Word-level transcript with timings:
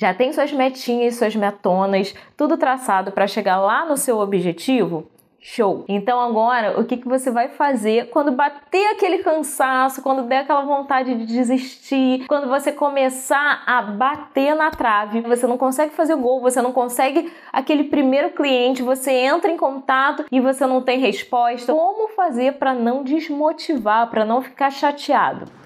Já 0.00 0.14
tem 0.14 0.32
suas 0.32 0.52
metinhas, 0.52 1.16
suas 1.16 1.34
metonas, 1.34 2.14
tudo 2.36 2.56
traçado 2.56 3.10
para 3.10 3.26
chegar 3.26 3.58
lá 3.58 3.84
no 3.84 3.96
seu 3.96 4.18
objetivo? 4.20 5.10
Show! 5.40 5.84
Então 5.88 6.20
agora, 6.20 6.78
o 6.80 6.84
que, 6.84 6.98
que 6.98 7.08
você 7.08 7.32
vai 7.32 7.48
fazer 7.48 8.08
quando 8.10 8.30
bater 8.30 8.92
aquele 8.92 9.18
cansaço, 9.18 10.00
quando 10.00 10.22
der 10.22 10.42
aquela 10.42 10.62
vontade 10.62 11.16
de 11.16 11.26
desistir, 11.26 12.26
quando 12.28 12.46
você 12.46 12.70
começar 12.70 13.64
a 13.66 13.82
bater 13.82 14.54
na 14.54 14.70
trave, 14.70 15.20
você 15.20 15.48
não 15.48 15.58
consegue 15.58 15.92
fazer 15.92 16.14
o 16.14 16.18
gol, 16.18 16.40
você 16.40 16.62
não 16.62 16.72
consegue 16.72 17.32
aquele 17.52 17.82
primeiro 17.82 18.30
cliente, 18.30 18.84
você 18.84 19.10
entra 19.10 19.50
em 19.50 19.56
contato 19.56 20.24
e 20.30 20.38
você 20.38 20.64
não 20.64 20.80
tem 20.80 21.00
resposta. 21.00 21.72
Como 21.72 22.06
fazer 22.10 22.52
para 22.52 22.72
não 22.72 23.02
desmotivar, 23.02 24.08
para 24.10 24.24
não 24.24 24.40
ficar 24.42 24.70
chateado? 24.70 25.58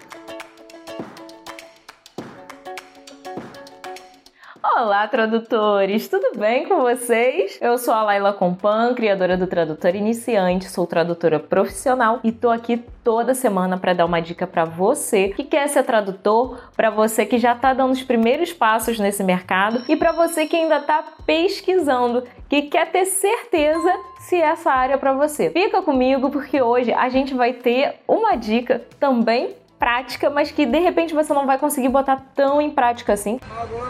Olá, 4.85 5.07
tradutores! 5.07 6.09
Tudo 6.09 6.36
bem 6.36 6.67
com 6.67 6.81
vocês? 6.81 7.57
Eu 7.61 7.79
sou 7.79 7.95
a 7.95 8.03
Laila 8.03 8.32
Compan, 8.32 8.93
criadora 8.95 9.36
do 9.36 9.46
Tradutor 9.46 9.95
Iniciante, 9.95 10.68
sou 10.68 10.89
tradutora 10.89 11.39
profissional 11.39 12.18
e 12.25 12.32
tô 12.32 12.50
aqui 12.50 12.82
toda 13.05 13.32
semana 13.32 13.79
para 13.79 13.93
dar 13.93 14.05
uma 14.05 14.21
dica 14.21 14.45
para 14.45 14.64
você 14.64 15.29
que 15.29 15.45
quer 15.45 15.68
ser 15.68 15.85
tradutor, 15.85 16.58
para 16.77 16.91
você 16.91 17.25
que 17.25 17.39
já 17.39 17.53
está 17.53 17.72
dando 17.72 17.93
os 17.93 18.03
primeiros 18.03 18.53
passos 18.53 18.99
nesse 18.99 19.22
mercado 19.22 19.85
e 19.89 19.95
para 19.95 20.11
você 20.11 20.46
que 20.46 20.57
ainda 20.57 20.79
está 20.79 21.05
pesquisando, 21.25 22.25
que 22.49 22.63
quer 22.63 22.91
ter 22.91 23.05
certeza 23.05 23.93
se 24.19 24.35
essa 24.35 24.72
área 24.72 24.94
é 24.94 24.99
para 24.99 25.13
você. 25.13 25.49
Fica 25.50 25.80
comigo 25.80 26.29
porque 26.29 26.61
hoje 26.61 26.93
a 26.93 27.08
gente 27.08 27.35
vai 27.35 27.53
ter 27.53 28.00
uma 28.08 28.35
dica 28.35 28.83
também 28.99 29.55
prática, 29.82 30.31
mas 30.31 30.53
que 30.53 30.64
de 30.64 30.79
repente 30.79 31.13
você 31.13 31.35
não 31.35 31.45
vai 31.45 31.59
conseguir 31.59 31.89
botar 31.89 32.25
tão 32.36 32.62
em 32.62 32.70
prática 32.70 33.14
assim. 33.14 33.41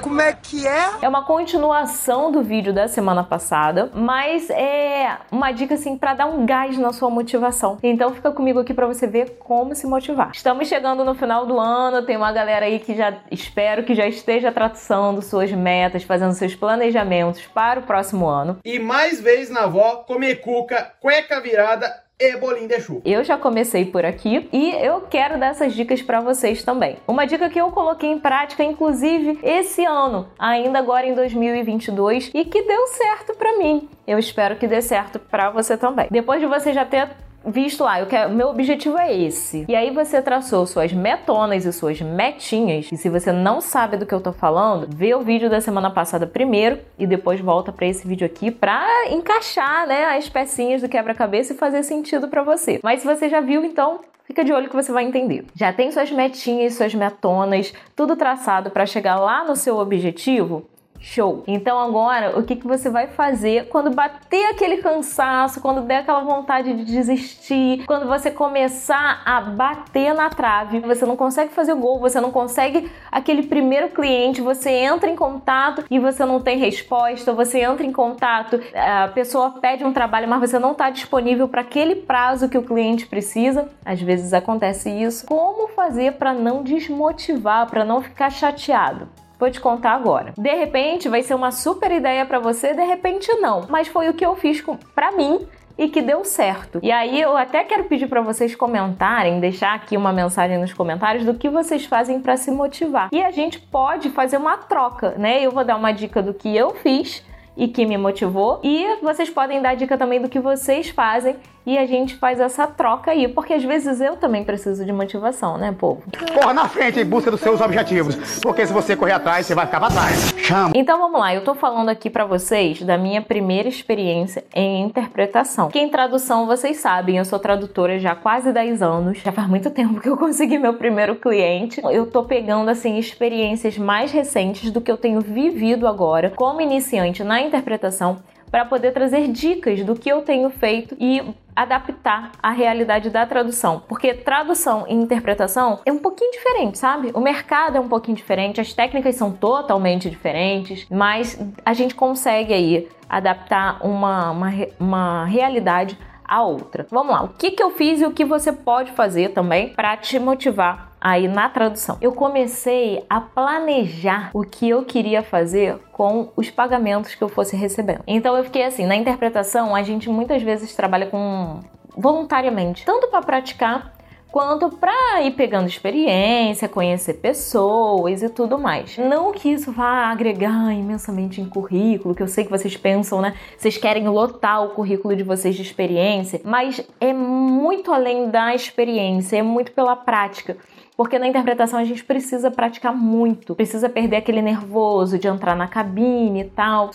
Como 0.01 0.23
é 0.23 0.33
que 0.33 0.67
é? 0.67 0.89
É 1.03 1.07
uma 1.07 1.23
continuação 1.23 2.33
do 2.33 2.43
vídeo 2.43 2.73
da 2.73 2.89
semana 2.89 3.23
passada, 3.23 3.91
mas 3.93 4.49
é 4.49 5.19
uma 5.31 5.53
dica 5.53 5.75
assim 5.75 5.99
para 5.99 6.15
dar 6.15 6.25
um 6.25 6.47
gás 6.47 6.79
na 6.79 6.95
sua 6.95 7.11
motivação. 7.11 7.79
Então 7.83 8.15
fica 8.15 8.33
comigo 8.33 8.59
aqui 8.59 8.73
para 8.73 8.87
você 8.87 9.07
ver 9.07 9.37
como 9.39 9.75
se 9.75 9.87
motivar. 9.87 10.31
Estamos 10.33 10.67
chegando 10.67 11.05
no 11.05 11.15
final 11.15 11.45
do 11.45 11.61
ano, 11.61 12.07
tem 12.07 12.17
uma 12.17 12.33
galera 12.33 12.65
aí 12.65 12.79
que 12.79 12.95
já 12.95 13.13
espero 13.31 13.85
que 13.85 13.95
já 13.95 14.07
esteja 14.07 14.51
traçando 14.51 15.21
suas 15.21 15.53
metas, 15.53 16.05
fazendo 16.05 16.33
seus 16.33 16.55
planejamentos 16.55 17.43
para 17.49 17.81
o 17.81 17.83
próximo 17.83 18.27
ano. 18.27 18.59
E 18.65 18.79
mais 18.79 19.21
vezes 19.21 19.51
na 19.51 19.65
avó, 19.65 19.97
comer 20.07 20.37
cuca, 20.37 20.91
cueca 21.01 21.39
virada 21.39 22.03
e 22.23 22.37
bolinho 22.37 22.69
de 22.69 22.81
chuva. 22.81 23.03
Eu 23.05 23.25
já 23.25 23.37
comecei 23.37 23.85
por 23.85 24.05
aqui 24.05 24.49
e 24.53 24.71
eu 24.71 25.01
quero 25.03 25.39
dar 25.39 25.49
essas 25.49 25.75
dicas 25.75 26.01
para 26.01 26.21
vocês 26.21 26.63
também. 26.63 26.97
Uma 27.07 27.27
dica 27.27 27.51
que 27.51 27.61
eu 27.61 27.71
coloquei 27.71 28.11
em 28.11 28.19
prática, 28.19 28.63
inclusive 28.63 29.39
esse 29.43 29.85
ano, 29.85 30.29
ainda 30.39 30.79
agora 30.79 31.07
em 31.07 31.15
2022, 31.15 32.31
e 32.33 32.45
que 32.45 32.63
deu 32.63 32.87
certo 32.87 33.35
para 33.35 33.59
mim. 33.59 33.89
Eu 34.07 34.19
espero 34.19 34.57
que 34.57 34.67
dê 34.67 34.81
certo 34.81 35.19
para 35.19 35.51
você 35.51 35.77
também. 35.77 36.09
Depois 36.11 36.41
de 36.41 36.47
você 36.47 36.73
já 36.73 36.85
ter 36.85 37.09
visto 37.45 37.85
lá, 37.85 38.01
eu 38.01 38.07
quero, 38.07 38.31
meu 38.33 38.49
objetivo 38.49 38.99
é 38.99 39.15
esse. 39.15 39.65
E 39.69 39.75
aí 39.75 39.91
você 39.91 40.21
traçou 40.21 40.67
suas 40.67 40.93
metonas 40.93 41.65
e 41.65 41.73
suas 41.73 42.01
metinhas. 42.01 42.89
E 42.93 42.97
se 42.97 43.09
você 43.09 43.33
não 43.33 43.61
sabe 43.61 43.97
do 43.97 44.07
que 44.07 44.15
eu 44.15 44.21
tô 44.21 44.33
falando, 44.33 44.89
vê 44.95 45.15
o 45.15 45.21
vídeo 45.21 45.51
da 45.51 45.61
semana 45.61 45.91
passada 45.91 46.27
primeiro 46.27 46.79
e 46.99 47.07
depois 47.07 47.41
volta 47.41 47.73
para 47.73 47.87
esse 47.87 48.07
vídeo 48.07 48.27
aqui 48.27 48.51
para 48.51 49.11
encaixar, 49.11 49.87
né, 49.87 50.17
as 50.17 50.29
pecinhas 50.29 50.83
do 50.83 50.89
quebra-cabeça 50.89 51.53
e 51.53 51.57
fazer 51.57 51.83
sentido 51.83 52.29
para 52.29 52.43
você. 52.43 52.81
Mas 52.83 53.01
se 53.01 53.07
você 53.07 53.29
já 53.29 53.41
viu, 53.41 53.65
então 53.65 54.01
Fica 54.25 54.45
de 54.45 54.53
olho 54.53 54.69
que 54.71 54.77
você 54.77 54.93
vai 54.93 55.05
entender. 55.05 55.45
Já 55.55 55.73
tem 55.73 55.91
suas 55.91 56.11
metinhas, 56.11 56.75
suas 56.75 56.95
metonas, 56.95 57.75
tudo 57.95 58.17
traçado 58.17 58.71
para 58.71 58.87
chegar 58.87 59.19
lá 59.19 59.45
no 59.45 59.57
seu 59.57 59.77
objetivo? 59.77 60.65
Show! 61.03 61.43
Então 61.49 61.79
agora, 61.79 62.39
o 62.39 62.45
que, 62.45 62.55
que 62.55 62.67
você 62.67 62.89
vai 62.89 63.09
fazer 63.09 63.69
quando 63.69 63.91
bater 63.91 64.47
aquele 64.47 64.77
cansaço, 64.77 65.61
quando 65.61 65.83
der 65.83 65.99
aquela 65.99 66.21
vontade 66.21 66.73
de 66.73 66.85
desistir, 66.85 67.85
quando 67.87 68.07
você 68.07 68.31
começar 68.31 69.21
a 69.25 69.41
bater 69.41 70.15
na 70.15 70.31
trave, 70.31 70.79
você 70.79 71.05
não 71.05 71.17
consegue 71.17 71.53
fazer 71.53 71.73
o 71.73 71.77
gol, 71.77 71.99
você 71.99 72.21
não 72.21 72.31
consegue 72.31 72.91
aquele 73.11 73.43
primeiro 73.43 73.89
cliente, 73.89 74.41
você 74.41 74.71
entra 74.71 75.11
em 75.11 75.17
contato 75.17 75.85
e 75.91 75.99
você 75.99 76.25
não 76.25 76.41
tem 76.41 76.57
resposta, 76.57 77.33
você 77.33 77.61
entra 77.61 77.85
em 77.85 77.93
contato, 77.93 78.61
a 78.75 79.09
pessoa 79.09 79.51
pede 79.61 79.85
um 79.85 79.93
trabalho, 79.93 80.29
mas 80.29 80.51
você 80.51 80.59
não 80.59 80.71
está 80.71 80.89
disponível 80.89 81.49
para 81.49 81.63
aquele 81.63 81.97
prazo 81.97 82.49
que 82.49 82.57
o 82.57 82.63
cliente 82.63 83.07
precisa. 83.07 83.69
Às 83.85 84.01
vezes 84.01 84.33
acontece 84.33 84.89
isso. 84.89 85.27
Como 85.27 85.69
fazer 85.69 86.13
para 86.13 86.33
não 86.33 86.63
desmotivar, 86.63 87.69
para 87.69 87.85
não 87.85 88.01
ficar 88.01 88.31
chateado? 88.31 89.09
Vou 89.43 89.51
te 89.51 89.61
contar 89.61 89.95
agora. 89.95 90.35
De 90.39 90.55
repente 90.55 91.09
vai 91.09 91.21
ser 91.21 91.35
uma 91.35 91.51
super 91.51 91.91
ideia 91.91 92.25
para 92.25 92.39
você, 92.39 92.75
de 92.75 92.85
repente 92.85 93.29
não. 93.41 93.67
Mas 93.69 93.89
foi 93.89 94.09
o 94.09 94.15
que 94.15 94.25
eu 94.25 94.37
fiz 94.37 94.63
para 94.95 95.11
mim 95.11 95.45
e 95.77 95.89
que 95.89 96.01
deu 96.01 96.25
certo. 96.25 96.79
E 96.81 96.93
aí 96.93 97.21
eu 97.21 97.37
até 97.37 97.65
quero 97.65 97.83
pedir 97.87 98.07
para 98.07 98.21
vocês 98.21 98.55
comentarem, 98.55 99.41
deixar 99.41 99.75
aqui 99.75 99.97
uma 99.97 100.13
mensagem 100.13 100.59
nos 100.59 100.73
comentários 100.73 101.25
do 101.25 101.35
que 101.35 101.49
vocês 101.49 101.85
fazem 101.85 102.21
para 102.21 102.37
se 102.37 102.53
motivar. 102.53 103.09
E 103.11 103.21
a 103.21 103.33
gente 103.33 103.59
pode 103.59 104.11
fazer 104.11 104.37
uma 104.37 104.57
troca, 104.59 105.17
né? 105.19 105.45
Eu 105.45 105.51
vou 105.51 105.65
dar 105.65 105.75
uma 105.75 105.91
dica 105.91 106.23
do 106.23 106.33
que 106.33 106.57
eu 106.57 106.71
fiz 106.77 107.27
e 107.57 107.67
que 107.67 107.85
me 107.85 107.99
motivou. 107.99 108.61
E 108.63 108.97
vocês 109.03 109.29
podem 109.29 109.61
dar 109.61 109.75
dica 109.75 109.99
também 109.99 110.23
do 110.23 110.29
que 110.29 110.39
vocês 110.39 110.89
fazem 110.89 111.35
e 111.67 111.79
a 111.79 111.87
gente 111.87 112.17
faz 112.17 112.41
essa 112.41 112.67
troca 112.67 113.11
aí, 113.11 113.29
porque 113.29 113.53
às 113.53 113.65
vezes 113.65 114.01
eu 114.01 114.17
também 114.17 114.45
preciso 114.45 114.85
de 114.85 114.93
motivação, 114.93 115.57
né, 115.57 115.75
povo? 115.79 116.03
Corra 116.35 116.53
na 116.53 116.69
frente 116.69 117.01
em 117.01 117.05
busca 117.05 117.31
dos 117.31 117.41
seus 117.41 117.61
objetivos, 117.61 118.41
porque 118.41 118.67
se 118.67 118.73
você 118.73 118.97
correr 118.97 119.13
atrás, 119.13 119.47
você 119.47 119.55
vai 119.55 119.67
ficar 119.67 119.81
pra 119.81 119.91
trás. 119.91 120.35
Chama. 120.39 120.73
Então 120.75 120.99
vamos 120.99 121.21
lá, 121.21 121.35
eu 121.35 121.45
tô 121.45 121.55
falando 121.55 121.89
aqui 121.89 122.11
para 122.11 122.25
vocês 122.25 122.83
da 122.83 122.99
minha 122.99 123.23
primeira 123.23 123.69
experiência 123.69 124.45
em 124.55 124.83
interpretação. 124.83 125.69
Que 125.69 125.79
em 125.79 125.89
tradução 125.89 126.47
vocês 126.47 126.79
sabem, 126.79 127.19
eu 127.19 127.25
sou 127.25 127.39
tradutora 127.39 127.99
já 127.99 128.13
há 128.13 128.17
quase 128.17 128.53
10 128.53 128.83
anos, 128.83 129.19
já 129.19 129.33
faz 129.33 129.49
muito 129.49 129.71
tempo 129.71 130.01
que 130.01 130.09
eu 130.09 130.17
consegui 130.17 130.59
meu 130.59 130.75
primeiro 130.75 131.17
cliente. 131.17 131.81
Eu 131.85 132.07
tô 132.07 132.25
pegando 132.25 132.69
assim 132.71 132.99
experiências 132.99 133.79
mais 133.79 134.11
recentes 134.11 134.71
do 134.71 134.81
que 134.81 134.91
eu 134.91 134.97
tenho 134.97 135.21
vivido 135.21 135.87
agora 135.87 136.31
como 136.31 136.61
iniciante 136.61 137.23
na 137.23 137.41
interpretação 137.41 138.19
para 138.53 138.67
poder 138.67 138.93
trazer 138.93 139.29
dicas 139.29 139.83
do 139.83 139.97
que 139.97 140.11
eu 140.11 140.21
tenho 140.21 140.51
feito 140.51 140.95
e 141.01 141.23
adaptar 141.57 142.33
à 142.43 142.51
realidade 142.51 143.09
da 143.09 143.25
tradução, 143.25 143.83
porque 143.89 144.13
tradução 144.13 144.85
e 144.87 144.95
interpretação 144.95 145.81
é 145.87 145.91
um 145.93 145.99
pouquinho 145.99 146.31
diferente, 146.33 146.79
sabe? 146.79 147.11
O 147.15 147.21
mercado 147.21 147.77
é 147.77 147.81
um 147.81 147.89
pouquinho 147.89 148.17
diferente, 148.17 148.61
as 148.61 148.75
técnicas 148.75 149.17
são 149.17 149.33
totalmente 149.33 150.09
diferentes, 150.11 150.87
mas 150.91 151.41
a 151.65 151.73
gente 151.73 151.95
consegue 151.95 152.53
aí 152.53 152.89
adaptar 153.09 153.85
uma, 153.85 154.31
uma, 154.31 154.51
uma 154.79 155.25
realidade 155.25 155.99
a 156.33 156.43
outra. 156.43 156.87
Vamos 156.91 157.13
lá, 157.13 157.23
o 157.23 157.29
que, 157.29 157.51
que 157.51 157.63
eu 157.63 157.71
fiz 157.71 158.01
e 158.01 158.07
o 158.07 158.11
que 158.11 158.25
você 158.25 158.51
pode 158.51 158.91
fazer 158.93 159.35
também 159.35 159.75
para 159.75 159.95
te 159.99 160.19
motivar 160.19 160.93
aí 160.99 161.29
na 161.29 161.51
tradução. 161.51 161.99
Eu 162.01 162.13
comecei 162.13 163.05
a 163.11 163.21
planejar 163.21 164.31
o 164.33 164.43
que 164.43 164.67
eu 164.67 164.83
queria 164.83 165.23
fazer 165.23 165.79
com 165.93 166.31
os 166.35 166.49
pagamentos 166.49 167.15
que 167.15 167.23
eu 167.23 167.29
fosse 167.29 167.55
recebendo. 167.55 168.03
Então 168.07 168.35
eu 168.35 168.45
fiquei 168.45 168.65
assim, 168.65 168.87
na 168.87 168.97
interpretação 168.97 169.77
a 169.77 169.83
gente 169.83 170.09
muitas 170.09 170.43
vezes 170.43 170.75
trabalha 170.75 171.07
com 171.07 171.61
voluntariamente, 171.95 172.87
tanto 172.87 173.09
para 173.09 173.21
praticar 173.21 173.93
quanto 174.33 174.71
para 174.71 175.21
ir 175.23 175.33
pegando 175.33 175.69
experiência, 175.69 176.67
conhecer 176.67 177.15
pessoas 177.15 178.23
e 178.23 178.31
tudo 178.31 178.59
mais. 178.59 178.97
Não 178.97 179.31
que 179.31 179.51
isso 179.51 179.71
vá 179.71 180.11
agregar 180.11 180.73
imensamente 180.73 181.41
em 181.41 181.45
currículo, 181.45 182.15
que 182.15 182.23
eu 182.23 182.27
sei 182.27 182.45
que 182.45 182.51
vocês 182.51 182.75
pensam, 182.75 183.21
né? 183.21 183.35
Vocês 183.59 183.77
querem 183.77 184.09
lotar 184.09 184.65
o 184.65 184.71
currículo 184.71 185.15
de 185.15 185.23
vocês 185.23 185.55
de 185.55 185.61
experiência, 185.61 186.41
mas 186.45 186.83
é 186.99 187.13
muito 187.13 187.93
além 187.93 188.31
da 188.31 188.55
experiência, 188.55 189.37
é 189.37 189.43
muito 189.43 189.71
pela 189.73 189.95
prática. 189.95 190.57
Porque 190.97 191.19
na 191.19 191.29
interpretação 191.29 191.79
a 191.79 191.85
gente 191.85 192.03
precisa 192.03 192.51
praticar 192.51 192.95
muito, 192.95 193.55
precisa 193.55 193.89
perder 193.89 194.17
aquele 194.17 194.41
nervoso 194.41 195.19
de 195.19 195.29
entrar 195.29 195.55
na 195.55 195.69
cabine 195.69 196.41
e 196.41 196.45
tal. 196.45 196.91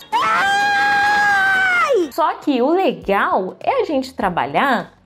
Só 2.10 2.34
que 2.34 2.60
o 2.60 2.70
legal 2.70 3.56
é 3.60 3.82
a 3.82 3.84
gente 3.84 4.12
trabalhar 4.12 4.97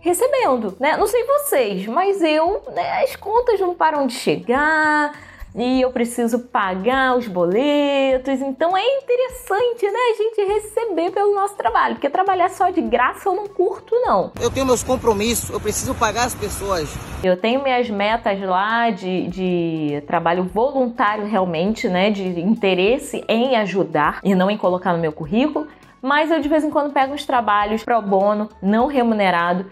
recebendo, 0.00 0.76
né? 0.78 0.96
Não 0.96 1.06
sei 1.06 1.24
vocês, 1.24 1.86
mas 1.86 2.22
eu, 2.22 2.62
né, 2.74 3.02
as 3.02 3.16
contas 3.16 3.58
não 3.60 3.74
param 3.74 4.06
de 4.06 4.14
chegar 4.14 5.12
e 5.54 5.80
eu 5.80 5.90
preciso 5.90 6.38
pagar 6.38 7.16
os 7.16 7.26
boletos. 7.26 8.40
Então 8.40 8.76
é 8.76 8.82
interessante, 8.82 9.86
né, 9.86 9.98
a 10.12 10.16
gente 10.16 10.52
receber 10.52 11.10
pelo 11.10 11.34
nosso 11.34 11.56
trabalho, 11.56 11.96
porque 11.96 12.08
trabalhar 12.08 12.48
só 12.50 12.70
de 12.70 12.80
graça 12.80 13.28
eu 13.28 13.34
não 13.34 13.48
curto 13.48 13.94
não. 13.96 14.32
Eu 14.40 14.50
tenho 14.50 14.66
meus 14.66 14.82
compromissos, 14.82 15.50
eu 15.50 15.60
preciso 15.60 15.94
pagar 15.94 16.26
as 16.26 16.34
pessoas. 16.34 16.94
Eu 17.22 17.36
tenho 17.36 17.62
minhas 17.62 17.90
metas 17.90 18.40
lá 18.40 18.90
de, 18.90 19.26
de 19.28 20.02
trabalho 20.06 20.44
voluntário 20.44 21.26
realmente, 21.26 21.88
né, 21.88 22.10
de 22.10 22.40
interesse 22.40 23.24
em 23.28 23.56
ajudar 23.56 24.20
e 24.22 24.34
não 24.34 24.50
em 24.50 24.56
colocar 24.56 24.92
no 24.92 24.98
meu 24.98 25.12
currículo. 25.12 25.66
Mas 26.00 26.30
eu 26.30 26.40
de 26.40 26.48
vez 26.48 26.62
em 26.62 26.70
quando 26.70 26.92
pego 26.92 27.12
uns 27.12 27.26
trabalhos 27.26 27.82
pro 27.82 28.00
bono, 28.00 28.48
não 28.62 28.86
remunerado, 28.86 29.66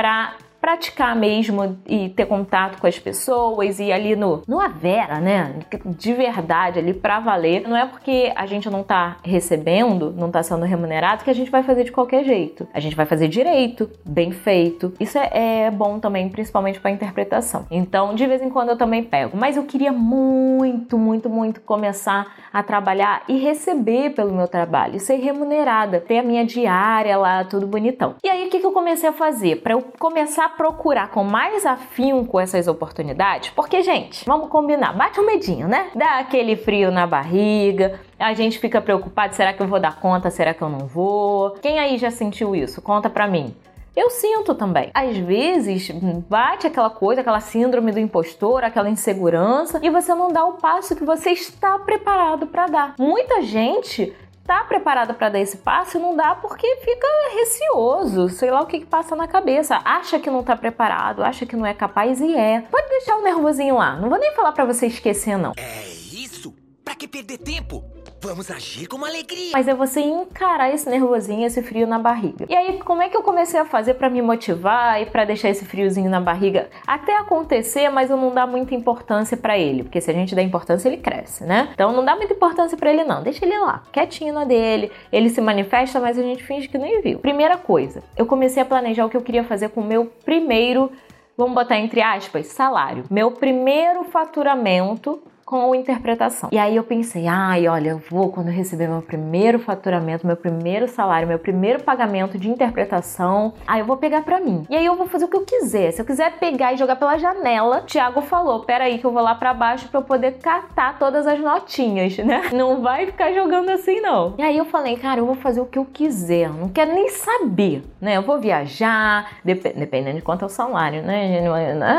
para 0.00 0.38
praticar 0.60 1.16
mesmo 1.16 1.78
e 1.86 2.10
ter 2.10 2.26
contato 2.26 2.78
com 2.80 2.86
as 2.86 2.98
pessoas 2.98 3.80
e 3.80 3.90
ali 3.90 4.14
no, 4.14 4.42
no 4.46 4.60
a 4.60 4.68
vera, 4.68 5.18
né? 5.18 5.54
De 5.84 6.12
verdade, 6.12 6.78
ali 6.78 6.92
pra 6.92 7.18
valer. 7.18 7.66
Não 7.66 7.76
é 7.76 7.86
porque 7.86 8.32
a 8.36 8.46
gente 8.46 8.68
não 8.68 8.82
tá 8.82 9.16
recebendo, 9.24 10.12
não 10.12 10.30
tá 10.30 10.42
sendo 10.42 10.64
remunerado, 10.64 11.24
que 11.24 11.30
a 11.30 11.34
gente 11.34 11.50
vai 11.50 11.62
fazer 11.62 11.84
de 11.84 11.92
qualquer 11.92 12.24
jeito. 12.24 12.68
A 12.74 12.80
gente 12.80 12.94
vai 12.94 13.06
fazer 13.06 13.28
direito, 13.28 13.90
bem 14.04 14.30
feito. 14.30 14.92
Isso 15.00 15.18
é, 15.18 15.66
é 15.66 15.70
bom 15.70 15.98
também, 15.98 16.28
principalmente 16.28 16.80
pra 16.80 16.90
interpretação. 16.90 17.66
Então, 17.70 18.14
de 18.14 18.26
vez 18.26 18.42
em 18.42 18.50
quando 18.50 18.70
eu 18.70 18.76
também 18.76 19.02
pego. 19.02 19.36
Mas 19.36 19.56
eu 19.56 19.64
queria 19.64 19.92
muito, 19.92 20.98
muito, 20.98 21.28
muito 21.28 21.60
começar 21.62 22.26
a 22.52 22.62
trabalhar 22.62 23.22
e 23.28 23.38
receber 23.38 24.10
pelo 24.10 24.32
meu 24.32 24.48
trabalho, 24.48 25.00
ser 25.00 25.16
remunerada, 25.16 26.00
ter 26.00 26.18
a 26.18 26.22
minha 26.22 26.44
diária 26.44 27.16
lá, 27.16 27.44
tudo 27.44 27.66
bonitão. 27.66 28.16
E 28.22 28.28
aí, 28.28 28.46
o 28.46 28.50
que, 28.50 28.58
que 28.58 28.66
eu 28.66 28.72
comecei 28.72 29.08
a 29.08 29.12
fazer? 29.12 29.56
Para 29.62 29.74
eu 29.74 29.84
começar 29.98 30.49
procurar 30.56 31.10
com 31.10 31.24
mais 31.24 31.64
afinco 31.64 32.38
essas 32.38 32.68
oportunidades, 32.68 33.50
porque, 33.50 33.82
gente, 33.82 34.24
vamos 34.26 34.48
combinar, 34.48 34.92
bate 34.92 35.20
um 35.20 35.26
medinho, 35.26 35.66
né? 35.66 35.90
Dá 35.94 36.18
aquele 36.18 36.56
frio 36.56 36.90
na 36.90 37.06
barriga, 37.06 38.00
a 38.18 38.34
gente 38.34 38.58
fica 38.58 38.80
preocupado, 38.80 39.34
será 39.34 39.52
que 39.52 39.62
eu 39.62 39.68
vou 39.68 39.80
dar 39.80 39.98
conta, 39.98 40.30
será 40.30 40.52
que 40.52 40.62
eu 40.62 40.68
não 40.68 40.86
vou? 40.86 41.52
Quem 41.62 41.78
aí 41.78 41.96
já 41.98 42.10
sentiu 42.10 42.54
isso? 42.54 42.82
Conta 42.82 43.08
pra 43.08 43.26
mim. 43.26 43.54
Eu 43.96 44.08
sinto 44.08 44.54
também. 44.54 44.90
Às 44.94 45.16
vezes 45.16 45.90
bate 46.28 46.66
aquela 46.66 46.90
coisa, 46.90 47.20
aquela 47.20 47.40
síndrome 47.40 47.90
do 47.90 47.98
impostor, 47.98 48.62
aquela 48.62 48.88
insegurança 48.88 49.80
e 49.82 49.90
você 49.90 50.14
não 50.14 50.32
dá 50.32 50.44
o 50.44 50.54
passo 50.54 50.94
que 50.94 51.04
você 51.04 51.30
está 51.30 51.78
preparado 51.78 52.46
para 52.46 52.66
dar. 52.66 52.94
Muita 52.98 53.42
gente 53.42 54.14
está 54.50 54.64
preparada 54.64 55.14
para 55.14 55.28
dar 55.28 55.38
esse 55.38 55.58
passo 55.58 55.96
e 55.96 56.00
não 56.00 56.16
dá 56.16 56.34
porque 56.34 56.66
fica 56.78 57.06
receoso, 57.34 58.28
sei 58.28 58.50
lá 58.50 58.60
o 58.60 58.66
que, 58.66 58.80
que 58.80 58.86
passa 58.86 59.14
na 59.14 59.28
cabeça, 59.28 59.80
acha 59.84 60.18
que 60.18 60.28
não 60.28 60.40
está 60.40 60.56
preparado, 60.56 61.22
acha 61.22 61.46
que 61.46 61.54
não 61.54 61.64
é 61.64 61.72
capaz 61.72 62.20
e 62.20 62.34
é. 62.34 62.62
Pode 62.62 62.88
deixar 62.88 63.16
o 63.16 63.22
nervosinho 63.22 63.76
lá, 63.76 63.94
não 63.94 64.08
vou 64.08 64.18
nem 64.18 64.34
falar 64.34 64.50
para 64.50 64.64
você 64.64 64.88
esquecer 64.88 65.38
não. 65.38 65.52
É 65.56 65.86
isso? 66.12 66.52
Pra 66.84 66.96
que 66.96 67.06
perder 67.06 67.38
tempo? 67.38 67.84
Vamos 68.22 68.50
agir 68.50 68.86
com 68.86 69.02
alegria. 69.02 69.52
Mas 69.54 69.66
é 69.66 69.74
você 69.74 70.00
encarar 70.00 70.74
esse 70.74 70.86
nervosinho, 70.86 71.46
esse 71.46 71.62
frio 71.62 71.86
na 71.86 71.98
barriga. 71.98 72.44
E 72.50 72.54
aí, 72.54 72.78
como 72.80 73.00
é 73.00 73.08
que 73.08 73.16
eu 73.16 73.22
comecei 73.22 73.58
a 73.58 73.64
fazer 73.64 73.94
para 73.94 74.10
me 74.10 74.20
motivar 74.20 75.00
e 75.00 75.06
para 75.06 75.24
deixar 75.24 75.48
esse 75.48 75.64
friozinho 75.64 76.10
na 76.10 76.20
barriga 76.20 76.68
até 76.86 77.16
acontecer, 77.16 77.88
mas 77.88 78.10
eu 78.10 78.18
não 78.18 78.34
dar 78.34 78.46
muita 78.46 78.74
importância 78.74 79.38
para 79.38 79.56
ele, 79.56 79.84
porque 79.84 80.02
se 80.02 80.10
a 80.10 80.14
gente 80.14 80.34
dá 80.34 80.42
importância, 80.42 80.86
ele 80.90 80.98
cresce, 80.98 81.44
né? 81.44 81.70
Então 81.72 81.92
não 81.92 82.04
dá 82.04 82.14
muita 82.14 82.34
importância 82.34 82.76
para 82.76 82.92
ele 82.92 83.04
não, 83.04 83.22
deixa 83.22 83.46
ele 83.46 83.58
lá, 83.58 83.82
quietinho 83.90 84.34
na 84.34 84.44
dele. 84.44 84.92
Ele 85.10 85.30
se 85.30 85.40
manifesta, 85.40 85.98
mas 85.98 86.18
a 86.18 86.22
gente 86.22 86.44
finge 86.44 86.68
que 86.68 86.76
nem 86.76 87.00
viu. 87.00 87.20
Primeira 87.20 87.56
coisa, 87.56 88.02
eu 88.18 88.26
comecei 88.26 88.62
a 88.62 88.66
planejar 88.66 89.06
o 89.06 89.08
que 89.08 89.16
eu 89.16 89.22
queria 89.22 89.44
fazer 89.44 89.70
com 89.70 89.80
o 89.80 89.84
meu 89.84 90.04
primeiro 90.24 90.92
vamos 91.40 91.54
botar 91.54 91.78
entre 91.78 92.02
aspas, 92.02 92.48
salário. 92.48 93.04
Meu 93.10 93.30
primeiro 93.30 94.04
faturamento 94.04 95.22
com 95.50 95.74
interpretação. 95.74 96.48
E 96.52 96.56
aí 96.56 96.76
eu 96.76 96.84
pensei, 96.84 97.26
ai, 97.26 97.66
olha, 97.66 97.90
eu 97.90 98.02
vou 98.08 98.30
quando 98.30 98.46
eu 98.46 98.54
receber 98.54 98.86
meu 98.86 99.02
primeiro 99.02 99.58
faturamento, 99.58 100.24
meu 100.24 100.36
primeiro 100.36 100.86
salário, 100.86 101.26
meu 101.26 101.40
primeiro 101.40 101.82
pagamento 101.82 102.38
de 102.38 102.48
interpretação, 102.48 103.52
aí 103.66 103.80
eu 103.80 103.84
vou 103.84 103.96
pegar 103.96 104.22
para 104.22 104.38
mim. 104.38 104.64
E 104.70 104.76
aí 104.76 104.86
eu 104.86 104.94
vou 104.94 105.08
fazer 105.08 105.24
o 105.24 105.28
que 105.28 105.36
eu 105.36 105.44
quiser. 105.44 105.90
Se 105.90 106.00
eu 106.00 106.04
quiser 106.04 106.38
pegar 106.38 106.72
e 106.72 106.76
jogar 106.76 106.94
pela 106.94 107.18
janela, 107.18 107.80
Thiago 107.80 108.22
falou, 108.22 108.60
pera 108.60 108.84
aí 108.84 108.98
que 108.98 109.04
eu 109.04 109.10
vou 109.10 109.20
lá 109.20 109.34
para 109.34 109.52
baixo 109.52 109.88
para 109.88 109.98
eu 109.98 110.04
poder 110.04 110.38
catar 110.38 110.96
todas 111.00 111.26
as 111.26 111.40
notinhas, 111.40 112.16
né? 112.18 112.50
Não 112.54 112.80
vai 112.80 113.06
ficar 113.06 113.32
jogando 113.32 113.70
assim 113.70 114.00
não. 114.00 114.34
E 114.38 114.42
aí 114.42 114.56
eu 114.56 114.66
falei, 114.66 114.96
cara, 114.96 115.18
eu 115.18 115.26
vou 115.26 115.34
fazer 115.34 115.60
o 115.60 115.66
que 115.66 115.78
eu 115.78 115.84
quiser, 115.84 116.48
não 116.48 116.68
quero 116.68 116.94
nem 116.94 117.08
saber, 117.08 117.82
né? 118.00 118.16
Eu 118.16 118.22
vou 118.22 118.38
viajar, 118.38 119.32
dep 119.44 119.62
dependendo 119.74 120.16
de 120.16 120.22
quanto 120.22 120.42
é 120.42 120.46
o 120.46 120.48
salário, 120.48 121.02
né? 121.02 121.42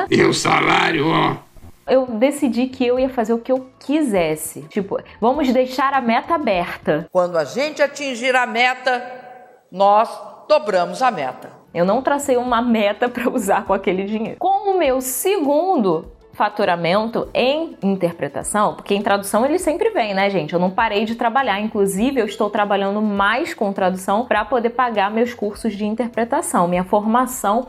E 0.09 0.24
o 0.24 0.33
salário, 0.33 1.07
ó 1.09 1.50
eu 1.91 2.05
decidi 2.05 2.67
que 2.67 2.88
eu 2.88 2.97
ia 2.97 3.09
fazer 3.09 3.33
o 3.33 3.38
que 3.38 3.51
eu 3.51 3.67
quisesse. 3.77 4.61
Tipo, 4.69 4.97
vamos 5.19 5.51
deixar 5.51 5.93
a 5.93 5.99
meta 5.99 6.35
aberta. 6.35 7.09
Quando 7.11 7.38
a 7.38 7.43
gente 7.43 7.81
atingir 7.81 8.33
a 8.33 8.45
meta, 8.45 9.03
nós 9.69 10.09
dobramos 10.47 11.01
a 11.01 11.11
meta. 11.11 11.51
Eu 11.73 11.83
não 11.83 12.01
tracei 12.01 12.38
uma 12.38 12.61
meta 12.61 13.09
para 13.09 13.29
usar 13.29 13.65
com 13.65 13.73
aquele 13.73 14.05
dinheiro. 14.05 14.38
Com 14.39 14.71
o 14.71 14.79
meu 14.79 15.01
segundo 15.01 16.09
faturamento 16.31 17.27
em 17.33 17.77
interpretação, 17.83 18.75
porque 18.75 18.95
em 18.95 19.01
tradução 19.01 19.45
ele 19.45 19.59
sempre 19.59 19.89
vem, 19.89 20.13
né, 20.13 20.29
gente? 20.29 20.53
Eu 20.53 20.59
não 20.61 20.71
parei 20.71 21.03
de 21.03 21.15
trabalhar, 21.15 21.59
inclusive 21.59 22.21
eu 22.21 22.25
estou 22.25 22.49
trabalhando 22.49 23.01
mais 23.01 23.53
com 23.53 23.73
tradução 23.73 24.25
para 24.25 24.45
poder 24.45 24.69
pagar 24.69 25.11
meus 25.11 25.33
cursos 25.33 25.73
de 25.73 25.85
interpretação, 25.85 26.69
minha 26.69 26.85
formação 26.85 27.67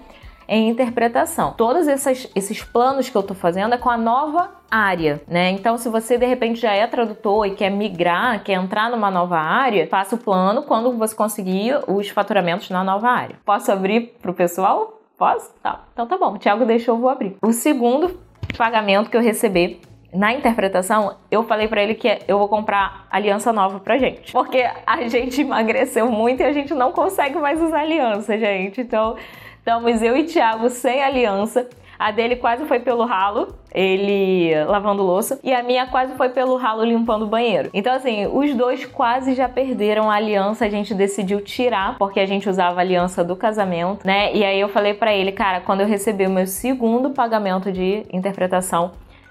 em 0.48 0.68
interpretação. 0.68 1.52
Todos 1.52 1.86
esses, 1.86 2.30
esses 2.34 2.62
planos 2.62 3.08
que 3.08 3.16
eu 3.16 3.20
estou 3.20 3.36
fazendo 3.36 3.74
é 3.74 3.78
com 3.78 3.90
a 3.90 3.96
nova 3.96 4.50
área, 4.70 5.20
né? 5.28 5.50
Então, 5.50 5.76
se 5.76 5.88
você 5.88 6.16
de 6.16 6.26
repente 6.26 6.60
já 6.60 6.72
é 6.72 6.86
tradutor 6.86 7.46
e 7.46 7.54
quer 7.54 7.70
migrar, 7.70 8.42
quer 8.42 8.54
entrar 8.54 8.90
numa 8.90 9.10
nova 9.10 9.38
área, 9.38 9.86
faça 9.86 10.16
o 10.16 10.18
plano 10.18 10.62
quando 10.62 10.92
você 10.92 11.14
conseguir 11.14 11.78
os 11.86 12.08
faturamentos 12.08 12.70
na 12.70 12.82
nova 12.82 13.08
área. 13.08 13.36
Posso 13.44 13.70
abrir 13.70 14.14
para 14.20 14.30
o 14.30 14.34
pessoal? 14.34 15.00
Posso? 15.18 15.52
Tá. 15.62 15.84
Então 15.92 16.06
tá 16.06 16.16
bom. 16.16 16.34
O 16.34 16.38
Thiago 16.38 16.64
deixou, 16.64 16.96
eu 16.96 17.00
vou 17.00 17.10
abrir. 17.10 17.36
O 17.42 17.52
segundo 17.52 18.18
pagamento 18.56 19.10
que 19.10 19.16
eu 19.16 19.20
recebi 19.20 19.80
na 20.12 20.32
interpretação, 20.32 21.16
eu 21.30 21.42
falei 21.42 21.68
para 21.68 21.82
ele 21.82 21.94
que 21.94 22.18
eu 22.28 22.38
vou 22.38 22.48
comprar 22.48 23.06
aliança 23.10 23.52
nova 23.52 23.80
pra 23.80 23.96
gente. 23.96 24.32
Porque 24.32 24.62
a 24.86 25.08
gente 25.08 25.40
emagreceu 25.40 26.10
muito 26.10 26.40
e 26.40 26.44
a 26.44 26.52
gente 26.52 26.74
não 26.74 26.92
consegue 26.92 27.38
mais 27.38 27.60
usar 27.60 27.80
aliança, 27.80 28.38
gente. 28.38 28.80
Então, 28.82 29.16
Estamos 29.62 30.02
eu 30.02 30.16
e 30.16 30.24
Thiago 30.24 30.68
sem 30.68 31.04
aliança. 31.04 31.68
A 31.96 32.10
dele 32.10 32.34
quase 32.34 32.64
foi 32.64 32.80
pelo 32.80 33.04
ralo, 33.04 33.54
ele 33.72 34.52
lavando 34.64 35.04
louça, 35.04 35.38
e 35.40 35.54
a 35.54 35.62
minha 35.62 35.86
quase 35.86 36.16
foi 36.16 36.30
pelo 36.30 36.56
ralo 36.56 36.82
limpando 36.82 37.22
o 37.22 37.28
banheiro. 37.28 37.70
Então, 37.72 37.94
assim, 37.94 38.26
os 38.26 38.52
dois 38.56 38.84
quase 38.84 39.34
já 39.34 39.48
perderam 39.48 40.10
a 40.10 40.16
aliança. 40.16 40.64
A 40.64 40.68
gente 40.68 40.92
decidiu 40.92 41.40
tirar, 41.40 41.96
porque 41.96 42.18
a 42.18 42.26
gente 42.26 42.48
usava 42.50 42.80
a 42.80 42.80
aliança 42.80 43.22
do 43.22 43.36
casamento, 43.36 44.04
né? 44.04 44.34
E 44.34 44.44
aí 44.44 44.58
eu 44.58 44.68
falei 44.68 44.94
para 44.94 45.14
ele, 45.14 45.30
cara, 45.30 45.60
quando 45.60 45.82
eu 45.82 45.86
receber 45.86 46.26
o 46.26 46.30
meu 46.30 46.48
segundo 46.48 47.10
pagamento 47.10 47.70
de 47.70 48.04
interpretação, 48.12 48.90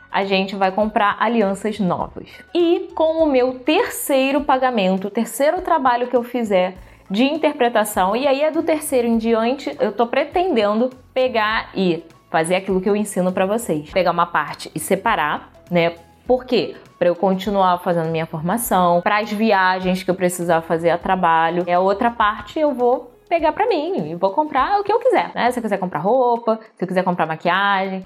a 0.09 0.23
gente 0.23 0.55
vai 0.55 0.71
comprar 0.71 1.17
alianças 1.19 1.77
novas. 1.77 2.29
E 2.55 2.89
com 2.95 3.21
o 3.21 3.29
meu 3.29 3.59
terceiro 3.59 4.39
pagamento, 4.45 5.09
o 5.09 5.11
terceiro 5.11 5.61
trabalho 5.61 6.07
que 6.07 6.15
eu 6.15 6.23
fizer, 6.23 6.77
de 7.11 7.25
interpretação. 7.25 8.15
E 8.15 8.25
aí 8.25 8.41
é 8.41 8.49
do 8.49 8.63
terceiro 8.63 9.05
em 9.05 9.17
diante, 9.17 9.75
eu 9.79 9.91
tô 9.91 10.07
pretendendo 10.07 10.89
pegar 11.13 11.69
e 11.75 12.03
fazer 12.29 12.55
aquilo 12.55 12.79
que 12.79 12.89
eu 12.89 12.95
ensino 12.95 13.33
para 13.33 13.45
vocês. 13.45 13.91
Pegar 13.91 14.11
uma 14.11 14.25
parte 14.25 14.71
e 14.73 14.79
separar, 14.79 15.51
né? 15.69 15.93
Por 16.25 16.45
quê? 16.45 16.75
Para 16.97 17.09
eu 17.09 17.15
continuar 17.15 17.79
fazendo 17.79 18.09
minha 18.09 18.25
formação, 18.25 19.01
para 19.01 19.17
as 19.19 19.31
viagens 19.31 20.01
que 20.01 20.09
eu 20.09 20.15
precisar 20.15 20.61
fazer 20.61 20.89
a 20.91 20.97
trabalho. 20.97 21.63
É 21.67 21.77
outra 21.77 22.09
parte 22.09 22.57
eu 22.57 22.73
vou 22.73 23.11
pegar 23.27 23.51
para 23.51 23.67
mim 23.67 24.11
e 24.11 24.15
vou 24.15 24.31
comprar 24.31 24.79
o 24.79 24.83
que 24.83 24.91
eu 24.91 24.99
quiser, 24.99 25.31
né? 25.35 25.51
Se 25.51 25.59
eu 25.59 25.63
quiser 25.63 25.77
comprar 25.77 25.99
roupa, 25.99 26.59
se 26.77 26.83
eu 26.83 26.87
quiser 26.87 27.03
comprar 27.03 27.25
maquiagem. 27.25 28.05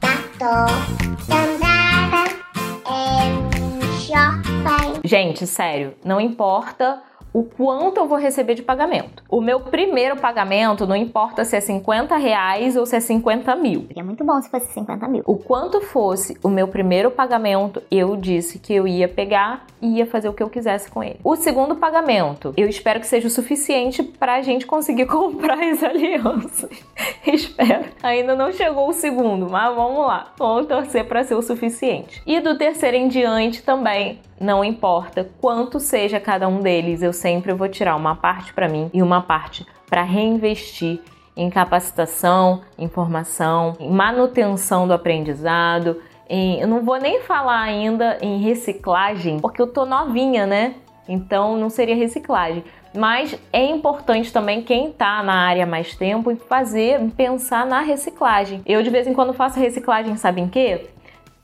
Gente, 5.04 5.46
sério, 5.46 5.94
não 6.04 6.20
importa 6.20 7.00
o 7.36 7.44
quanto 7.44 7.98
eu 7.98 8.08
vou 8.08 8.18
receber 8.18 8.56
de 8.56 8.64
pagamento. 8.64 9.22
O 9.30 9.42
meu 9.42 9.60
primeiro 9.60 10.16
pagamento, 10.16 10.88
não 10.88 10.96
importa 10.96 11.44
se 11.44 11.58
é 11.58 11.60
50 11.60 12.16
reais 12.16 12.78
ou 12.78 12.86
se 12.86 12.96
é 12.96 13.02
50 13.02 13.54
mil. 13.58 13.88
É 13.94 14.02
muito 14.02 14.24
bom 14.24 14.42
se 14.42 14.50
fosse 14.50 14.72
50 14.72 15.06
mil. 15.10 15.22
O 15.26 15.36
quanto 15.36 15.82
fosse 15.82 16.38
o 16.42 16.48
meu 16.48 16.66
primeiro 16.66 17.12
pagamento, 17.12 17.84
eu 17.92 18.16
disse 18.16 18.58
que 18.58 18.74
eu 18.74 18.88
ia 18.88 19.10
pegar 19.10 19.66
e 19.82 19.98
ia 19.98 20.06
fazer 20.06 20.30
o 20.30 20.34
que 20.34 20.42
eu 20.42 20.50
quisesse 20.50 20.90
com 20.90 21.04
ele. 21.04 21.20
O 21.26 21.36
segundo 21.36 21.76
pagamento, 21.76 22.54
eu 22.56 22.70
espero 22.70 23.02
que 23.02 23.08
seja 23.08 23.28
o 23.28 23.30
suficiente 23.30 24.02
para 24.02 24.36
a 24.36 24.42
gente 24.42 24.66
conseguir 24.66 25.06
comprar 25.12 25.60
as 25.60 25.84
alianças. 25.84 26.70
espero. 27.28 27.84
Ainda 28.02 28.34
não 28.34 28.54
chegou 28.54 28.88
o 28.88 28.94
segundo, 28.94 29.50
mas 29.50 29.76
vamos 29.76 30.08
lá. 30.08 30.32
Vamos 30.38 30.68
torcer 30.68 31.06
para 31.06 31.26
ser 31.26 31.36
o 31.36 31.42
suficiente. 31.42 32.24
E 32.26 32.40
do 32.40 32.58
terceiro 32.58 32.96
em 32.96 33.10
diante 33.10 33.62
também, 33.62 34.22
não 34.40 34.64
importa 34.64 35.30
quanto 35.40 35.80
seja 35.80 36.20
cada 36.20 36.48
um 36.48 36.60
deles, 36.60 37.02
eu 37.02 37.14
sempre 37.14 37.54
vou 37.54 37.70
tirar 37.70 37.96
uma 37.96 38.16
parte 38.16 38.54
para 38.54 38.68
mim 38.68 38.90
e 38.94 39.02
uma 39.02 39.22
parte 39.22 39.66
para 39.90 40.04
reinvestir 40.04 41.00
em 41.36 41.50
capacitação, 41.50 42.62
em 42.78 42.88
formação, 42.88 43.76
em 43.80 43.90
manutenção 43.90 44.88
do 44.88 44.94
aprendizado. 44.94 46.02
Em, 46.30 46.60
eu 46.60 46.68
não 46.68 46.84
vou 46.84 46.98
nem 46.98 47.22
falar 47.22 47.62
ainda 47.62 48.18
em 48.22 48.40
reciclagem, 48.40 49.40
porque 49.40 49.62
eu 49.62 49.68
tô 49.68 49.86
novinha, 49.86 50.46
né? 50.46 50.76
Então 51.08 51.58
não 51.58 51.70
seria 51.70 51.96
reciclagem. 51.96 52.64
Mas 52.96 53.38
é 53.52 53.64
importante 53.66 54.32
também 54.32 54.62
quem 54.62 54.90
está 54.90 55.22
na 55.22 55.36
área 55.36 55.66
mais 55.66 55.96
tempo 55.96 56.34
fazer, 56.48 57.00
pensar 57.18 57.66
na 57.66 57.82
reciclagem. 57.82 58.62
Eu 58.66 58.82
de 58.82 58.90
vez 58.90 59.06
em 59.06 59.14
quando 59.14 59.34
faço 59.34 59.60
reciclagem, 59.60 60.16
sabe 60.16 60.42
em 60.42 60.48
quê? 60.48 60.90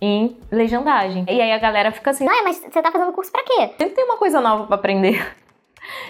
Em 0.02 0.36
legendagem. 0.52 1.26
E 1.30 1.40
aí 1.40 1.52
a 1.52 1.60
galera 1.60 1.92
fica 1.92 2.10
assim: 2.10 2.28
Ah, 2.28 2.42
mas 2.44 2.58
você 2.58 2.82
tá 2.82 2.92
fazendo 2.92 3.14
curso 3.14 3.32
pra 3.32 3.44
quê? 3.44 3.70
Sempre 3.78 3.96
tem 3.96 4.04
uma 4.04 4.18
coisa 4.18 4.42
nova 4.42 4.66
para 4.66 4.76
aprender. 4.76 5.36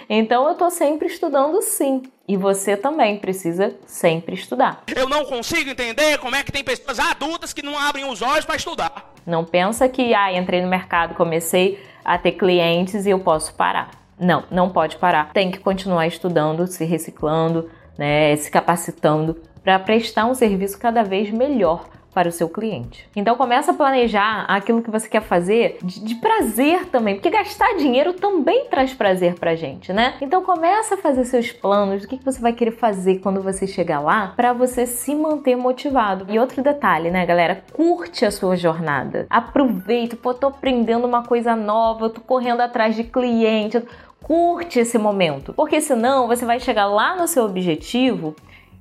Então 0.09 0.47
eu 0.49 0.55
tô 0.55 0.69
sempre 0.69 1.07
estudando 1.07 1.61
sim. 1.61 2.03
E 2.27 2.35
você 2.35 2.75
também 2.75 3.17
precisa 3.17 3.73
sempre 3.85 4.35
estudar. 4.35 4.83
Eu 4.93 5.07
não 5.07 5.23
consigo 5.25 5.69
entender 5.69 6.17
como 6.17 6.35
é 6.35 6.43
que 6.43 6.51
tem 6.51 6.63
pessoas 6.63 6.99
adultas 6.99 7.53
que 7.53 7.61
não 7.61 7.79
abrem 7.79 8.05
os 8.05 8.21
olhos 8.21 8.45
para 8.45 8.57
estudar. 8.57 9.13
Não 9.25 9.45
pensa 9.45 9.87
que, 9.87 10.13
ah, 10.13 10.31
entrei 10.33 10.61
no 10.61 10.67
mercado, 10.67 11.15
comecei 11.15 11.81
a 12.03 12.17
ter 12.17 12.33
clientes 12.33 13.05
e 13.05 13.09
eu 13.09 13.19
posso 13.19 13.53
parar. 13.55 13.91
Não, 14.19 14.43
não 14.51 14.69
pode 14.69 14.97
parar. 14.97 15.31
Tem 15.31 15.49
que 15.49 15.59
continuar 15.59 16.05
estudando, 16.05 16.67
se 16.67 16.83
reciclando, 16.83 17.69
né, 17.97 18.35
se 18.35 18.51
capacitando 18.51 19.41
para 19.63 19.79
prestar 19.79 20.25
um 20.25 20.33
serviço 20.33 20.77
cada 20.77 21.03
vez 21.03 21.31
melhor 21.31 21.85
para 22.13 22.29
o 22.29 22.31
seu 22.31 22.49
cliente. 22.49 23.09
Então 23.15 23.35
começa 23.35 23.71
a 23.71 23.73
planejar 23.73 24.45
aquilo 24.47 24.81
que 24.81 24.91
você 24.91 25.07
quer 25.07 25.21
fazer 25.21 25.77
de, 25.81 26.03
de 26.03 26.15
prazer 26.15 26.85
também, 26.87 27.15
porque 27.15 27.29
gastar 27.29 27.75
dinheiro 27.75 28.13
também 28.13 28.65
traz 28.65 28.93
prazer 28.93 29.35
pra 29.35 29.55
gente, 29.55 29.93
né? 29.93 30.15
Então 30.21 30.43
começa 30.43 30.95
a 30.95 30.97
fazer 30.97 31.23
seus 31.25 31.51
planos 31.51 32.01
do 32.01 32.07
que, 32.07 32.17
que 32.17 32.25
você 32.25 32.41
vai 32.41 32.53
querer 32.53 32.71
fazer 32.71 33.19
quando 33.19 33.41
você 33.41 33.65
chegar 33.65 33.99
lá 33.99 34.33
para 34.35 34.53
você 34.53 34.85
se 34.85 35.15
manter 35.15 35.55
motivado. 35.55 36.25
E 36.29 36.37
outro 36.37 36.61
detalhe, 36.61 37.09
né, 37.09 37.25
galera? 37.25 37.63
Curte 37.73 38.25
a 38.25 38.31
sua 38.31 38.55
jornada. 38.55 39.25
Aproveita, 39.29 40.15
pô, 40.15 40.33
tô 40.33 40.47
aprendendo 40.47 41.07
uma 41.07 41.23
coisa 41.23 41.55
nova, 41.55 42.09
tô 42.09 42.21
correndo 42.21 42.61
atrás 42.61 42.95
de 42.95 43.03
cliente. 43.03 43.81
Curte 44.21 44.79
esse 44.79 44.97
momento, 44.97 45.51
porque 45.53 45.81
senão 45.81 46.27
você 46.27 46.45
vai 46.45 46.59
chegar 46.59 46.85
lá 46.85 47.15
no 47.15 47.27
seu 47.27 47.43
objetivo 47.43 48.35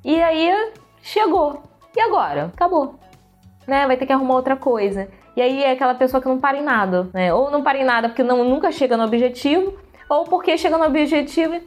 e 0.05 0.21
aí 0.21 0.73
chegou. 1.01 1.63
E 1.97 2.01
agora? 2.01 2.53
Acabou 2.55 3.01
né? 3.71 3.87
Vai 3.87 3.97
ter 3.97 4.05
que 4.05 4.13
arrumar 4.13 4.35
outra 4.35 4.57
coisa. 4.57 5.09
E 5.37 5.41
aí 5.41 5.63
é 5.63 5.71
aquela 5.71 5.95
pessoa 5.95 6.21
que 6.21 6.29
não 6.29 6.39
para 6.39 6.59
em 6.59 6.63
nada, 6.63 7.09
né? 7.15 7.33
Ou 7.33 7.51
não 7.51 7.63
para 7.63 7.79
em 7.79 7.85
nada 7.85 8.09
porque 8.09 8.23
não, 8.23 8.45
nunca 8.45 8.73
chega 8.73 8.97
no 8.97 9.05
objetivo, 9.05 9.75
ou 10.09 10.25
porque 10.25 10.59
chega 10.59 10.77
no 10.77 10.85
objetivo 10.85 11.55
e. 11.55 11.63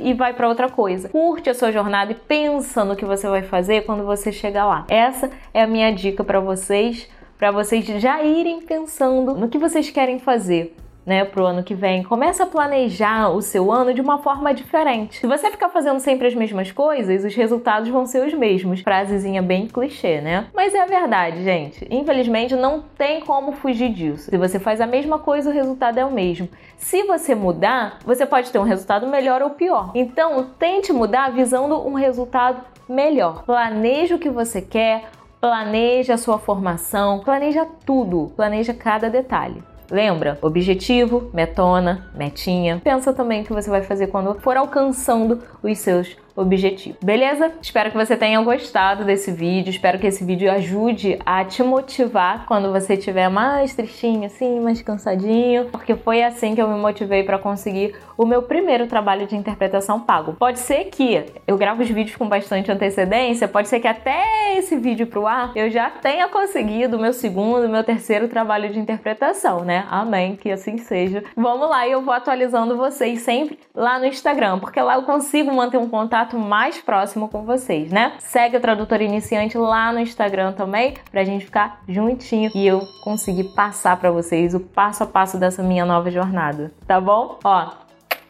E 0.00 0.14
vai 0.14 0.32
para 0.32 0.48
outra 0.48 0.68
coisa. 0.68 1.08
Curte 1.08 1.50
a 1.50 1.54
sua 1.54 1.70
jornada 1.70 2.12
e 2.12 2.14
pensa 2.14 2.84
no 2.84 2.96
que 2.96 3.04
você 3.04 3.28
vai 3.28 3.42
fazer 3.42 3.84
quando 3.84 4.04
você 4.04 4.32
chegar 4.32 4.64
lá. 4.64 4.86
Essa 4.88 5.30
é 5.52 5.62
a 5.62 5.66
minha 5.66 5.92
dica 5.92 6.24
para 6.24 6.40
vocês, 6.40 7.08
para 7.36 7.50
vocês 7.50 7.84
já 7.84 8.22
irem 8.22 8.62
pensando 8.62 9.34
no 9.34 9.48
que 9.48 9.58
vocês 9.58 9.90
querem 9.90 10.18
fazer 10.18 10.74
né, 11.06 11.24
pro 11.24 11.46
ano 11.46 11.62
que 11.62 11.74
vem. 11.74 12.02
Começa 12.02 12.42
a 12.42 12.46
planejar 12.46 13.30
o 13.30 13.40
seu 13.40 13.70
ano 13.70 13.94
de 13.94 14.00
uma 14.00 14.18
forma 14.18 14.52
diferente. 14.52 15.20
Se 15.20 15.26
você 15.26 15.50
ficar 15.52 15.68
fazendo 15.68 16.00
sempre 16.00 16.26
as 16.26 16.34
mesmas 16.34 16.72
coisas, 16.72 17.24
os 17.24 17.34
resultados 17.34 17.88
vão 17.88 18.04
ser 18.04 18.26
os 18.26 18.34
mesmos. 18.34 18.80
Frasezinha 18.80 19.40
bem 19.40 19.68
clichê, 19.68 20.20
né? 20.20 20.48
Mas 20.52 20.74
é 20.74 20.82
a 20.82 20.86
verdade, 20.86 21.44
gente. 21.44 21.86
Infelizmente 21.88 22.56
não 22.56 22.82
tem 22.98 23.20
como 23.20 23.52
fugir 23.52 23.90
disso. 23.90 24.28
Se 24.30 24.36
você 24.36 24.58
faz 24.58 24.80
a 24.80 24.86
mesma 24.86 25.20
coisa, 25.20 25.48
o 25.48 25.52
resultado 25.52 25.98
é 25.98 26.04
o 26.04 26.10
mesmo. 26.10 26.48
Se 26.76 27.04
você 27.04 27.34
mudar, 27.34 28.00
você 28.04 28.26
pode 28.26 28.50
ter 28.50 28.58
um 28.58 28.64
resultado 28.64 29.06
melhor 29.06 29.40
ou 29.42 29.50
pior. 29.50 29.92
Então, 29.94 30.50
tente 30.58 30.92
mudar 30.92 31.30
visando 31.30 31.86
um 31.86 31.94
resultado 31.94 32.62
melhor. 32.88 33.44
Planeje 33.44 34.14
o 34.14 34.18
que 34.18 34.28
você 34.28 34.60
quer, 34.60 35.04
planeje 35.40 36.12
a 36.12 36.18
sua 36.18 36.38
formação, 36.38 37.20
planeja 37.20 37.66
tudo, 37.84 38.32
planeja 38.34 38.74
cada 38.74 39.08
detalhe. 39.08 39.62
Lembra? 39.90 40.38
Objetivo, 40.42 41.30
metona, 41.32 42.08
metinha. 42.14 42.80
Pensa 42.82 43.12
também 43.12 43.42
o 43.42 43.44
que 43.44 43.52
você 43.52 43.70
vai 43.70 43.82
fazer 43.82 44.08
quando 44.08 44.34
for 44.40 44.56
alcançando 44.56 45.42
os 45.62 45.78
seus 45.78 46.16
objetivo. 46.36 46.98
Beleza? 47.02 47.50
Espero 47.62 47.90
que 47.90 47.96
você 47.96 48.16
tenha 48.16 48.40
gostado 48.42 49.04
desse 49.04 49.32
vídeo. 49.32 49.70
Espero 49.70 49.98
que 49.98 50.06
esse 50.06 50.22
vídeo 50.22 50.50
ajude 50.52 51.18
a 51.24 51.44
te 51.44 51.62
motivar 51.62 52.44
quando 52.46 52.70
você 52.70 52.94
estiver 52.94 53.30
mais 53.30 53.74
tristinho, 53.74 54.26
assim, 54.26 54.60
mais 54.60 54.82
cansadinho, 54.82 55.66
porque 55.66 55.96
foi 55.96 56.22
assim 56.22 56.54
que 56.54 56.60
eu 56.60 56.68
me 56.68 56.78
motivei 56.78 57.24
para 57.24 57.38
conseguir 57.38 57.94
o 58.16 58.26
meu 58.26 58.42
primeiro 58.42 58.86
trabalho 58.86 59.26
de 59.26 59.36
interpretação 59.36 60.00
pago. 60.00 60.34
Pode 60.34 60.58
ser 60.58 60.84
que 60.86 61.24
eu 61.46 61.56
gravo 61.56 61.82
os 61.82 61.88
vídeos 61.88 62.16
com 62.16 62.28
bastante 62.28 62.70
antecedência, 62.70 63.48
pode 63.48 63.68
ser 63.68 63.80
que 63.80 63.88
até 63.88 64.56
esse 64.56 64.76
vídeo 64.76 65.06
pro 65.06 65.26
ar 65.26 65.52
eu 65.54 65.70
já 65.70 65.90
tenha 65.90 66.28
conseguido 66.28 66.96
o 66.96 67.00
meu 67.00 67.12
segundo, 67.12 67.68
meu 67.68 67.84
terceiro 67.84 68.28
trabalho 68.28 68.72
de 68.72 68.78
interpretação, 68.78 69.64
né? 69.64 69.86
Amém, 69.90 70.36
que 70.36 70.50
assim 70.50 70.78
seja. 70.78 71.22
Vamos 71.36 71.68
lá, 71.68 71.86
e 71.86 71.92
eu 71.92 72.02
vou 72.02 72.14
atualizando 72.14 72.76
vocês 72.76 73.20
sempre 73.20 73.58
lá 73.74 73.98
no 73.98 74.06
Instagram, 74.06 74.58
porque 74.58 74.80
lá 74.80 74.94
eu 74.94 75.02
consigo 75.02 75.52
manter 75.52 75.78
um 75.78 75.88
contato 75.88 76.38
mais 76.38 76.78
próximo 76.78 77.28
com 77.28 77.42
vocês, 77.42 77.90
né? 77.90 78.12
Segue 78.18 78.56
o 78.56 78.60
Tradutor 78.60 79.00
Iniciante 79.00 79.58
lá 79.58 79.92
no 79.92 80.00
Instagram 80.00 80.52
também, 80.52 80.94
pra 81.10 81.24
gente 81.24 81.44
ficar 81.44 81.80
juntinho 81.88 82.50
e 82.54 82.66
eu 82.66 82.80
conseguir 83.02 83.44
passar 83.54 83.96
para 83.96 84.10
vocês 84.10 84.54
o 84.54 84.60
passo 84.60 85.02
a 85.02 85.06
passo 85.06 85.38
dessa 85.38 85.62
minha 85.62 85.84
nova 85.84 86.10
jornada, 86.10 86.72
tá 86.86 87.00
bom? 87.00 87.38
Ó, 87.44 87.85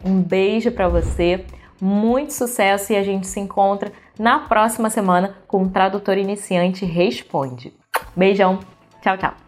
um 0.07 0.23
beijo 0.23 0.71
para 0.71 0.89
você, 0.89 1.45
muito 1.81 2.33
sucesso 2.33 2.93
e 2.93 2.97
a 2.97 3.03
gente 3.03 3.27
se 3.27 3.41
encontra 3.41 3.93
na 4.19 4.39
próxima 4.39 4.89
semana 4.89 5.37
com 5.47 5.65
o 5.65 5.69
Tradutor 5.69 6.17
Iniciante 6.17 6.85
Responde. 6.85 7.73
Beijão, 8.15 8.61
tchau, 9.03 9.19
tchau. 9.19 9.46